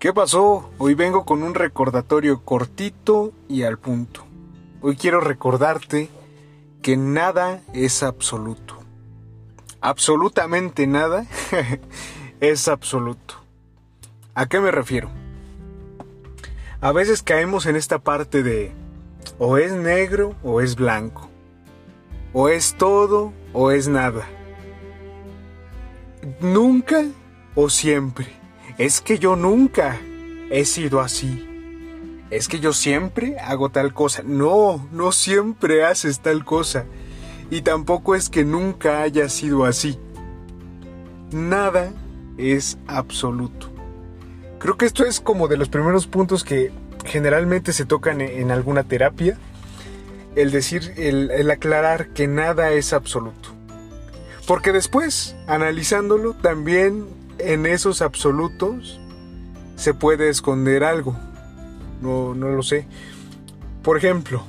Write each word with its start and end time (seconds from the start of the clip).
¿Qué 0.00 0.14
pasó? 0.14 0.70
Hoy 0.78 0.94
vengo 0.94 1.26
con 1.26 1.42
un 1.42 1.54
recordatorio 1.54 2.42
cortito 2.42 3.34
y 3.50 3.64
al 3.64 3.78
punto. 3.78 4.24
Hoy 4.80 4.96
quiero 4.96 5.20
recordarte 5.20 6.08
que 6.80 6.96
nada 6.96 7.60
es 7.74 8.02
absoluto. 8.02 8.78
Absolutamente 9.82 10.86
nada 10.86 11.26
es 12.40 12.66
absoluto. 12.66 13.34
¿A 14.34 14.46
qué 14.46 14.58
me 14.58 14.70
refiero? 14.70 15.10
A 16.80 16.92
veces 16.92 17.22
caemos 17.22 17.66
en 17.66 17.76
esta 17.76 17.98
parte 17.98 18.42
de 18.42 18.72
o 19.38 19.58
es 19.58 19.70
negro 19.72 20.34
o 20.42 20.62
es 20.62 20.76
blanco. 20.76 21.28
O 22.32 22.48
es 22.48 22.74
todo 22.78 23.34
o 23.52 23.70
es 23.70 23.86
nada. 23.86 24.26
Nunca 26.40 27.04
o 27.54 27.68
siempre. 27.68 28.39
Es 28.80 29.02
que 29.02 29.18
yo 29.18 29.36
nunca 29.36 30.00
he 30.50 30.64
sido 30.64 31.00
así. 31.00 31.46
Es 32.30 32.48
que 32.48 32.60
yo 32.60 32.72
siempre 32.72 33.38
hago 33.38 33.68
tal 33.68 33.92
cosa. 33.92 34.22
No, 34.24 34.88
no 34.90 35.12
siempre 35.12 35.84
haces 35.84 36.20
tal 36.20 36.46
cosa. 36.46 36.86
Y 37.50 37.60
tampoco 37.60 38.14
es 38.14 38.30
que 38.30 38.42
nunca 38.42 39.02
haya 39.02 39.28
sido 39.28 39.66
así. 39.66 39.98
Nada 41.30 41.92
es 42.38 42.78
absoluto. 42.86 43.70
Creo 44.58 44.78
que 44.78 44.86
esto 44.86 45.04
es 45.04 45.20
como 45.20 45.46
de 45.46 45.58
los 45.58 45.68
primeros 45.68 46.06
puntos 46.06 46.42
que 46.42 46.72
generalmente 47.04 47.74
se 47.74 47.84
tocan 47.84 48.22
en 48.22 48.50
alguna 48.50 48.84
terapia. 48.84 49.36
El 50.36 50.50
decir, 50.52 50.94
el, 50.96 51.30
el 51.32 51.50
aclarar 51.50 52.14
que 52.14 52.26
nada 52.28 52.70
es 52.70 52.94
absoluto. 52.94 53.50
Porque 54.46 54.72
después, 54.72 55.36
analizándolo, 55.46 56.32
también 56.32 57.19
en 57.44 57.66
esos 57.66 58.02
absolutos 58.02 59.00
se 59.76 59.94
puede 59.94 60.28
esconder 60.28 60.84
algo. 60.84 61.16
No, 62.00 62.34
no 62.34 62.48
lo 62.50 62.62
sé. 62.62 62.86
Por 63.82 63.96
ejemplo, 63.96 64.44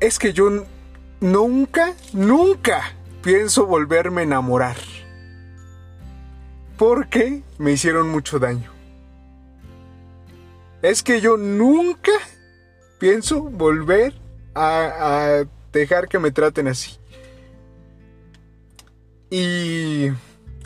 es 0.00 0.18
que 0.18 0.32
yo 0.32 0.66
nunca, 1.20 1.94
nunca 2.12 2.94
pienso 3.22 3.66
volverme 3.66 4.20
a 4.20 4.24
enamorar. 4.24 4.76
Porque 6.76 7.42
me 7.58 7.72
hicieron 7.72 8.08
mucho 8.08 8.38
daño. 8.38 8.70
Es 10.80 11.02
que 11.02 11.20
yo 11.20 11.36
nunca 11.36 12.12
pienso 13.00 13.42
volver 13.42 14.14
a, 14.54 15.40
a 15.40 15.44
dejar 15.72 16.08
que 16.08 16.20
me 16.20 16.30
traten 16.30 16.68
así. 16.68 16.98
Y 19.30 19.87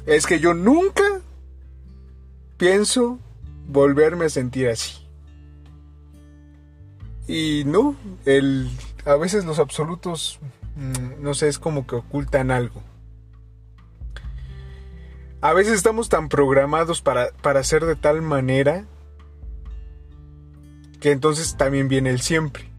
es 0.07 0.27
que 0.27 0.41
yo 0.41 0.55
nunca 0.55 1.21
pienso 2.57 3.19
volverme 3.67 4.27
a 4.27 4.31
sentir 4.31 4.69
así. 4.69 5.07
Y 7.27 7.65
no, 7.67 7.97
el, 8.25 8.69
a 9.05 9.15
veces 9.15 9.45
los 9.45 9.59
absolutos, 9.59 10.41
mm, 10.77 11.23
no 11.23 11.35
sé, 11.35 11.49
es 11.49 11.59
como 11.59 11.87
que 11.87 11.97
ocultan 11.97 12.51
algo. 12.51 12.83
A 15.41 15.53
veces 15.53 15.75
estamos 15.75 16.09
tan 16.09 16.29
programados 16.29 17.03
para, 17.03 17.33
para 17.43 17.65
ser 17.65 17.85
de 17.85 17.97
tal 17.97 18.23
manera 18.23 18.87
que 21.01 21.11
entonces 21.11 21.57
también 21.57 21.89
viene 21.89 22.11
el 22.11 22.21
siempre. 22.21 22.71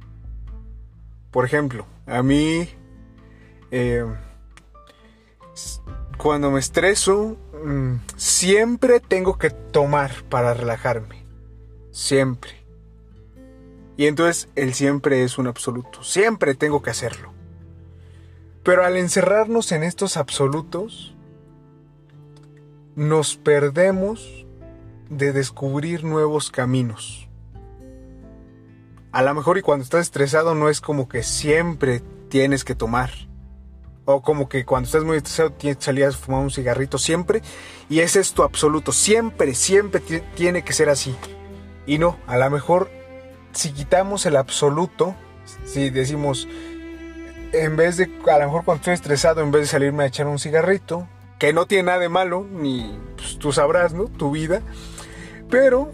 Por 1.29 1.45
ejemplo, 1.45 1.85
a 2.05 2.23
mí 2.23 2.69
eh, 3.71 4.05
cuando 6.17 6.51
me 6.51 6.59
estreso, 6.59 7.37
mm, 7.63 7.95
siempre 8.15 8.99
tengo 8.99 9.37
que 9.37 9.49
tomar 9.49 10.23
para 10.29 10.53
relajarme. 10.53 11.25
Siempre. 11.91 12.63
Y 13.97 14.07
entonces 14.07 14.49
el 14.55 14.73
siempre 14.73 15.23
es 15.23 15.37
un 15.37 15.47
absoluto. 15.47 16.03
Siempre 16.03 16.55
tengo 16.55 16.81
que 16.81 16.89
hacerlo. 16.89 17.31
Pero 18.63 18.85
al 18.85 18.97
encerrarnos 18.97 19.71
en 19.71 19.83
estos 19.83 20.17
absolutos, 20.17 21.15
nos 22.95 23.35
perdemos 23.35 24.45
de 25.09 25.33
descubrir 25.33 26.03
nuevos 26.03 26.49
caminos. 26.49 27.27
A 29.11 29.21
lo 29.21 29.33
mejor 29.33 29.57
y 29.57 29.61
cuando 29.61 29.83
estás 29.83 30.01
estresado 30.01 30.55
no 30.55 30.69
es 30.69 30.81
como 30.81 31.07
que 31.07 31.21
siempre 31.21 32.01
tienes 32.29 32.63
que 32.63 32.73
tomar 32.73 33.11
o 34.05 34.21
como 34.21 34.49
que 34.49 34.65
cuando 34.65 34.87
estás 34.87 35.03
muy 35.03 35.17
estresado 35.17 35.53
salir 35.79 36.05
a 36.05 36.11
fumar 36.11 36.41
un 36.41 36.51
cigarrito 36.51 36.97
siempre. 36.97 37.41
Y 37.89 37.99
ese 37.99 38.19
es 38.19 38.33
tu 38.33 38.43
absoluto. 38.43 38.91
Siempre, 38.91 39.55
siempre 39.55 40.01
tiene 40.35 40.63
que 40.63 40.73
ser 40.73 40.89
así. 40.89 41.15
Y 41.85 41.97
no, 41.97 42.17
a 42.27 42.37
lo 42.37 42.49
mejor 42.49 42.89
si 43.53 43.71
quitamos 43.71 44.25
el 44.25 44.35
absoluto, 44.35 45.15
si 45.65 45.89
decimos, 45.89 46.47
en 47.51 47.75
vez 47.75 47.97
de, 47.97 48.09
a 48.31 48.39
lo 48.39 48.45
mejor 48.45 48.65
cuando 48.65 48.79
estoy 48.79 48.93
estresado, 48.93 49.41
en 49.41 49.51
vez 49.51 49.63
de 49.63 49.67
salirme 49.67 50.03
a 50.03 50.07
echar 50.07 50.27
un 50.27 50.39
cigarrito, 50.39 51.07
que 51.39 51.53
no 51.53 51.65
tiene 51.65 51.83
nada 51.83 51.99
de 51.99 52.09
malo, 52.09 52.45
ni 52.49 52.97
pues, 53.17 53.37
tú 53.37 53.51
sabrás, 53.51 53.93
¿no? 53.93 54.05
Tu 54.05 54.31
vida. 54.31 54.61
Pero 55.49 55.91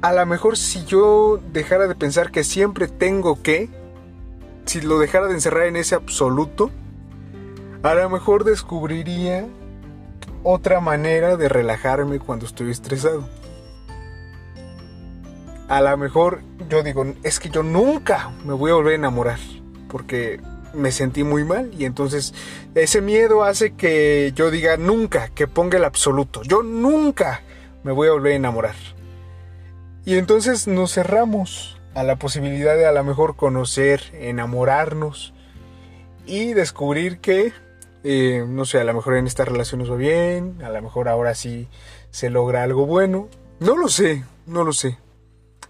a 0.00 0.12
lo 0.12 0.26
mejor 0.26 0.56
si 0.56 0.84
yo 0.84 1.40
dejara 1.52 1.86
de 1.86 1.94
pensar 1.94 2.30
que 2.30 2.44
siempre 2.44 2.88
tengo 2.88 3.42
que, 3.42 3.68
si 4.64 4.80
lo 4.80 4.98
dejara 4.98 5.26
de 5.26 5.34
encerrar 5.34 5.66
en 5.66 5.76
ese 5.76 5.94
absoluto, 5.94 6.70
a 7.82 7.94
lo 7.94 8.10
mejor 8.10 8.44
descubriría 8.44 9.46
otra 10.42 10.80
manera 10.80 11.36
de 11.36 11.48
relajarme 11.48 12.18
cuando 12.18 12.46
estoy 12.46 12.70
estresado. 12.70 13.28
A 15.68 15.80
lo 15.82 15.96
mejor 15.96 16.40
yo 16.68 16.82
digo, 16.82 17.04
es 17.22 17.38
que 17.38 17.50
yo 17.50 17.62
nunca 17.62 18.30
me 18.44 18.54
voy 18.54 18.70
a 18.70 18.74
volver 18.74 18.94
a 18.94 18.96
enamorar 18.96 19.38
porque 19.88 20.40
me 20.74 20.92
sentí 20.92 21.24
muy 21.24 21.44
mal 21.44 21.70
y 21.78 21.84
entonces 21.84 22.34
ese 22.74 23.00
miedo 23.00 23.42
hace 23.42 23.74
que 23.74 24.32
yo 24.34 24.50
diga 24.50 24.76
nunca, 24.76 25.28
que 25.28 25.46
ponga 25.46 25.78
el 25.78 25.84
absoluto. 25.84 26.42
Yo 26.42 26.62
nunca 26.62 27.42
me 27.84 27.92
voy 27.92 28.08
a 28.08 28.12
volver 28.12 28.32
a 28.32 28.36
enamorar. 28.36 28.74
Y 30.04 30.16
entonces 30.16 30.66
nos 30.66 30.94
cerramos 30.94 31.78
a 31.94 32.02
la 32.02 32.16
posibilidad 32.16 32.76
de 32.76 32.86
a 32.86 32.92
lo 32.92 33.04
mejor 33.04 33.36
conocer, 33.36 34.02
enamorarnos 34.14 35.34
y 36.26 36.54
descubrir 36.54 37.18
que 37.18 37.52
eh, 38.04 38.44
no 38.46 38.64
sé, 38.64 38.80
a 38.80 38.84
lo 38.84 38.94
mejor 38.94 39.16
en 39.16 39.26
esta 39.26 39.44
relación 39.44 39.80
nos 39.80 39.90
va 39.90 39.96
bien, 39.96 40.62
a 40.62 40.70
lo 40.70 40.80
mejor 40.82 41.08
ahora 41.08 41.34
sí 41.34 41.68
se 42.10 42.30
logra 42.30 42.62
algo 42.62 42.86
bueno. 42.86 43.28
No 43.60 43.76
lo 43.76 43.88
sé, 43.88 44.24
no 44.46 44.64
lo 44.64 44.72
sé. 44.72 44.98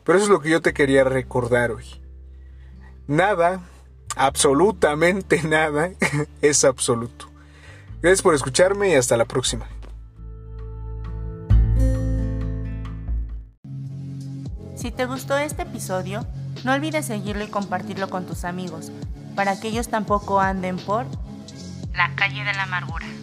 Pero 0.04 0.18
eso 0.18 0.26
es 0.26 0.30
lo 0.30 0.40
que 0.40 0.50
yo 0.50 0.60
te 0.60 0.74
quería 0.74 1.04
recordar 1.04 1.70
hoy. 1.70 1.84
Nada, 3.06 3.62
absolutamente 4.16 5.42
nada, 5.44 5.90
es 6.42 6.64
absoluto. 6.64 7.26
Gracias 8.02 8.22
por 8.22 8.34
escucharme 8.34 8.90
y 8.90 8.94
hasta 8.94 9.16
la 9.16 9.24
próxima. 9.24 9.66
Si 14.76 14.92
te 14.92 15.06
gustó 15.06 15.36
este 15.36 15.62
episodio, 15.62 16.24
no 16.64 16.72
olvides 16.72 17.06
seguirlo 17.06 17.42
y 17.42 17.48
compartirlo 17.48 18.08
con 18.08 18.26
tus 18.26 18.44
amigos, 18.44 18.92
para 19.34 19.58
que 19.58 19.68
ellos 19.68 19.88
tampoco 19.88 20.38
anden 20.38 20.76
por 20.76 21.06
la 21.98 22.14
calle 22.14 22.44
de 22.44 22.52
la 22.52 22.62
amargura. 22.62 23.17